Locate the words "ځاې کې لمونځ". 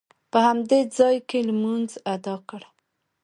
0.97-1.89